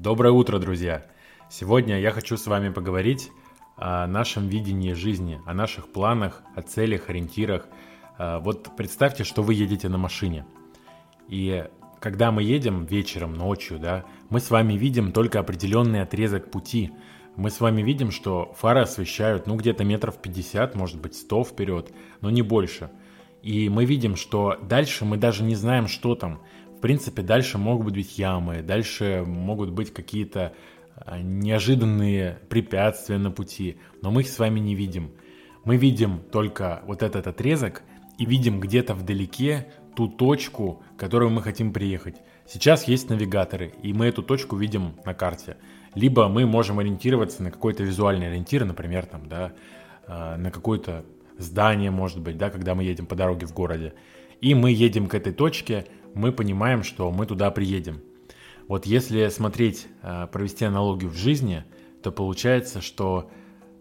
Доброе 0.00 0.30
утро, 0.30 0.60
друзья! 0.60 1.04
Сегодня 1.50 1.98
я 1.98 2.12
хочу 2.12 2.36
с 2.36 2.46
вами 2.46 2.68
поговорить 2.68 3.32
о 3.76 4.06
нашем 4.06 4.46
видении 4.46 4.92
жизни, 4.92 5.40
о 5.44 5.54
наших 5.54 5.90
планах, 5.90 6.44
о 6.54 6.62
целях, 6.62 7.10
ориентирах. 7.10 7.66
А, 8.16 8.38
вот 8.38 8.76
представьте, 8.76 9.24
что 9.24 9.42
вы 9.42 9.54
едете 9.54 9.88
на 9.88 9.98
машине. 9.98 10.46
И 11.26 11.66
когда 11.98 12.30
мы 12.30 12.44
едем 12.44 12.86
вечером, 12.86 13.34
ночью, 13.34 13.80
да, 13.80 14.04
мы 14.30 14.38
с 14.38 14.50
вами 14.50 14.74
видим 14.74 15.10
только 15.10 15.40
определенный 15.40 16.02
отрезок 16.02 16.48
пути. 16.48 16.92
Мы 17.34 17.50
с 17.50 17.58
вами 17.58 17.82
видим, 17.82 18.12
что 18.12 18.54
фары 18.56 18.82
освещают, 18.82 19.48
ну, 19.48 19.56
где-то 19.56 19.82
метров 19.82 20.22
50, 20.22 20.76
может 20.76 21.00
быть, 21.00 21.16
100 21.16 21.42
вперед, 21.42 21.92
но 22.20 22.30
не 22.30 22.42
больше. 22.42 22.88
И 23.42 23.68
мы 23.68 23.84
видим, 23.84 24.14
что 24.14 24.58
дальше 24.62 25.04
мы 25.04 25.16
даже 25.16 25.42
не 25.42 25.56
знаем, 25.56 25.88
что 25.88 26.14
там. 26.14 26.40
В 26.78 26.80
принципе, 26.80 27.22
дальше 27.22 27.58
могут 27.58 27.92
быть 27.92 28.18
ямы, 28.18 28.62
дальше 28.62 29.24
могут 29.26 29.70
быть 29.70 29.92
какие-то 29.92 30.52
а, 30.94 31.18
неожиданные 31.18 32.38
препятствия 32.48 33.18
на 33.18 33.32
пути, 33.32 33.78
но 34.00 34.12
мы 34.12 34.20
их 34.20 34.28
с 34.28 34.38
вами 34.38 34.60
не 34.60 34.76
видим. 34.76 35.10
Мы 35.64 35.76
видим 35.76 36.20
только 36.30 36.82
вот 36.86 37.02
этот 37.02 37.26
отрезок 37.26 37.82
и 38.16 38.24
видим 38.24 38.60
где-то 38.60 38.94
вдалеке 38.94 39.66
ту 39.96 40.06
точку, 40.06 40.84
к 40.96 41.00
которой 41.00 41.30
мы 41.30 41.42
хотим 41.42 41.72
приехать. 41.72 42.14
Сейчас 42.46 42.86
есть 42.86 43.10
навигаторы, 43.10 43.72
и 43.82 43.92
мы 43.92 44.06
эту 44.06 44.22
точку 44.22 44.54
видим 44.54 44.94
на 45.04 45.14
карте. 45.14 45.56
Либо 45.96 46.28
мы 46.28 46.46
можем 46.46 46.78
ориентироваться 46.78 47.42
на 47.42 47.50
какой-то 47.50 47.82
визуальный 47.82 48.28
ориентир, 48.28 48.64
например, 48.64 49.04
там, 49.06 49.28
да, 49.28 49.52
а, 50.06 50.36
на 50.36 50.52
какое-то 50.52 51.04
здание, 51.38 51.90
может 51.90 52.20
быть, 52.20 52.38
да, 52.38 52.50
когда 52.50 52.76
мы 52.76 52.84
едем 52.84 53.06
по 53.06 53.16
дороге 53.16 53.46
в 53.46 53.52
городе. 53.52 53.94
И 54.40 54.54
мы 54.54 54.70
едем 54.70 55.08
к 55.08 55.14
этой 55.14 55.32
точке, 55.32 55.86
мы 56.18 56.32
понимаем, 56.32 56.82
что 56.82 57.10
мы 57.10 57.26
туда 57.26 57.50
приедем. 57.50 58.00
Вот 58.66 58.84
если 58.84 59.28
смотреть, 59.28 59.86
э, 60.02 60.26
провести 60.30 60.64
аналогию 60.64 61.10
в 61.10 61.16
жизни, 61.16 61.64
то 62.02 62.10
получается, 62.12 62.82
что 62.82 63.30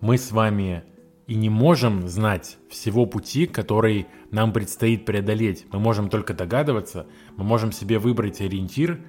мы 0.00 0.18
с 0.18 0.30
вами 0.30 0.84
и 1.26 1.34
не 1.34 1.48
можем 1.50 2.06
знать 2.06 2.58
всего 2.70 3.06
пути, 3.06 3.46
который 3.46 4.06
нам 4.30 4.52
предстоит 4.52 5.04
преодолеть. 5.04 5.66
Мы 5.72 5.78
можем 5.78 6.08
только 6.08 6.34
догадываться, 6.34 7.06
мы 7.36 7.44
можем 7.44 7.72
себе 7.72 7.98
выбрать 7.98 8.40
ориентир 8.40 9.00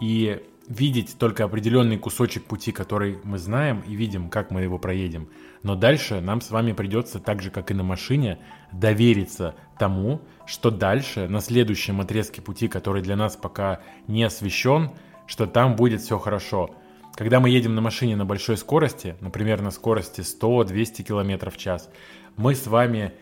и 0.00 0.42
видеть 0.68 1.16
только 1.18 1.44
определенный 1.44 1.98
кусочек 1.98 2.44
пути, 2.44 2.72
который 2.72 3.18
мы 3.24 3.38
знаем 3.38 3.82
и 3.86 3.94
видим, 3.94 4.28
как 4.28 4.50
мы 4.50 4.62
его 4.62 4.78
проедем. 4.78 5.28
Но 5.62 5.76
дальше 5.76 6.20
нам 6.20 6.40
с 6.40 6.50
вами 6.50 6.72
придется, 6.72 7.18
так 7.18 7.42
же 7.42 7.50
как 7.50 7.70
и 7.70 7.74
на 7.74 7.82
машине, 7.82 8.38
довериться 8.72 9.54
тому, 9.78 10.20
что 10.44 10.70
дальше, 10.70 11.28
на 11.28 11.40
следующем 11.40 12.00
отрезке 12.00 12.42
пути, 12.42 12.68
который 12.68 13.02
для 13.02 13.16
нас 13.16 13.36
пока 13.36 13.80
не 14.08 14.24
освещен, 14.24 14.90
что 15.26 15.46
там 15.46 15.76
будет 15.76 16.00
все 16.00 16.18
хорошо. 16.18 16.70
Когда 17.14 17.40
мы 17.40 17.48
едем 17.48 17.74
на 17.74 17.80
машине 17.80 18.16
на 18.16 18.24
большой 18.24 18.56
скорости, 18.56 19.16
например, 19.20 19.62
на 19.62 19.70
скорости 19.70 20.20
100-200 20.20 21.02
км 21.02 21.50
в 21.50 21.56
час, 21.56 21.88
мы 22.36 22.54
с 22.54 22.66
вами 22.66 23.12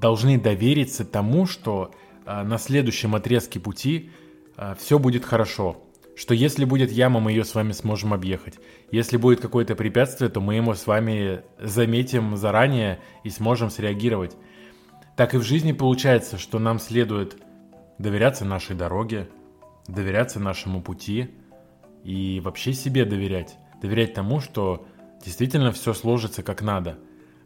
должны 0.00 0.40
довериться 0.40 1.04
тому, 1.04 1.46
что 1.46 1.92
э, 2.26 2.42
на 2.42 2.58
следующем 2.58 3.14
отрезке 3.14 3.60
пути 3.60 4.10
э, 4.56 4.74
все 4.78 4.98
будет 4.98 5.24
хорошо 5.24 5.80
что 6.14 6.34
если 6.34 6.64
будет 6.64 6.92
яма, 6.92 7.20
мы 7.20 7.32
ее 7.32 7.44
с 7.44 7.54
вами 7.54 7.72
сможем 7.72 8.12
объехать. 8.12 8.54
Если 8.90 9.16
будет 9.16 9.40
какое-то 9.40 9.74
препятствие, 9.74 10.30
то 10.30 10.40
мы 10.40 10.56
ему 10.56 10.74
с 10.74 10.86
вами 10.86 11.42
заметим 11.58 12.36
заранее 12.36 13.00
и 13.24 13.30
сможем 13.30 13.70
среагировать. 13.70 14.36
Так 15.16 15.34
и 15.34 15.38
в 15.38 15.42
жизни 15.42 15.72
получается, 15.72 16.38
что 16.38 16.58
нам 16.58 16.78
следует 16.78 17.36
доверяться 17.98 18.44
нашей 18.44 18.76
дороге, 18.76 19.28
доверяться 19.86 20.38
нашему 20.38 20.82
пути 20.82 21.30
и 22.04 22.40
вообще 22.40 22.72
себе 22.72 23.04
доверять. 23.04 23.56
Доверять 23.80 24.14
тому, 24.14 24.40
что 24.40 24.86
действительно 25.24 25.72
все 25.72 25.94
сложится 25.94 26.42
как 26.42 26.62
надо. 26.62 26.98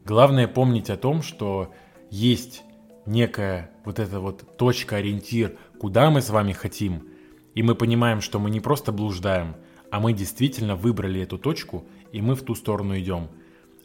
Главное 0.04 0.48
помнить 0.48 0.90
о 0.90 0.96
том, 0.96 1.22
что 1.22 1.72
есть 2.10 2.62
некая 3.06 3.70
вот 3.84 4.00
эта 4.00 4.18
вот 4.20 4.56
точка, 4.56 4.96
ориентир, 4.96 5.56
куда 5.78 6.10
мы 6.10 6.20
с 6.20 6.30
вами 6.30 6.52
хотим– 6.52 7.10
и 7.56 7.62
мы 7.62 7.74
понимаем, 7.74 8.20
что 8.20 8.38
мы 8.38 8.50
не 8.50 8.60
просто 8.60 8.92
блуждаем, 8.92 9.56
а 9.90 9.98
мы 9.98 10.12
действительно 10.12 10.76
выбрали 10.76 11.22
эту 11.22 11.38
точку, 11.38 11.86
и 12.12 12.20
мы 12.20 12.34
в 12.34 12.42
ту 12.42 12.54
сторону 12.54 12.96
идем. 12.98 13.28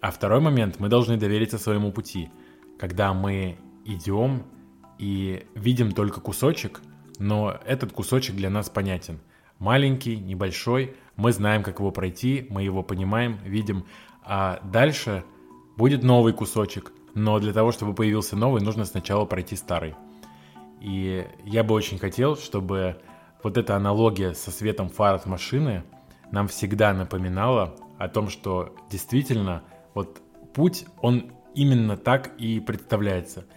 А 0.02 0.12
второй 0.12 0.42
момент, 0.42 0.80
мы 0.80 0.90
должны 0.90 1.16
довериться 1.16 1.58
своему 1.58 1.92
пути. 1.94 2.30
Когда 2.78 3.14
мы 3.14 3.58
идем 3.86 4.44
и 5.00 5.46
видим 5.56 5.94
только 5.94 6.20
кусочек, 6.20 6.82
но 7.18 7.58
этот 7.66 7.94
кусочек 7.94 8.36
для 8.36 8.50
нас 8.50 8.70
понятен. 8.70 9.20
Маленький, 9.58 10.18
небольшой, 10.18 10.96
мы 11.16 11.32
знаем, 11.32 11.64
как 11.64 11.80
его 11.80 11.92
пройти, 11.92 12.48
мы 12.50 12.64
его 12.64 12.84
понимаем, 12.84 13.38
видим. 13.46 13.86
А 14.24 14.60
дальше 14.66 15.24
будет 15.78 16.04
новый 16.04 16.34
кусочек, 16.34 16.92
но 17.14 17.40
для 17.40 17.54
того, 17.54 17.72
чтобы 17.72 17.94
появился 17.94 18.36
новый, 18.36 18.62
нужно 18.62 18.84
сначала 18.84 19.24
пройти 19.24 19.56
старый. 19.56 19.96
И 20.82 21.26
я 21.46 21.64
бы 21.64 21.74
очень 21.74 22.00
хотел, 22.00 22.36
чтобы 22.36 22.98
вот 23.44 23.58
эта 23.58 23.76
аналогия 23.76 24.34
со 24.34 24.52
светом 24.52 24.90
фар 24.90 25.16
от 25.16 25.26
машины 25.26 25.84
нам 26.32 26.48
всегда 26.48 26.94
напоминала 26.94 27.76
о 27.98 28.08
том, 28.08 28.30
что 28.30 28.76
действительно 28.90 29.64
вот 29.94 30.22
путь, 30.54 30.86
он 31.02 31.32
именно 31.54 31.98
так 31.98 32.32
и 32.38 32.60
представляется– 32.60 33.46